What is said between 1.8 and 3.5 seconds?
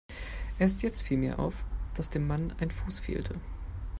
dass dem Mann ein Fuß fehlte.